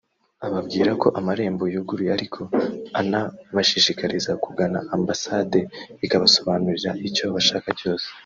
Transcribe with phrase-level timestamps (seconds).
[0.47, 2.41] ababwira ko amarembo yuguruye ariko
[2.99, 5.59] anabashishikariza kugana Amabasade
[6.05, 8.07] ikabasobanurira icyo bashaka cyose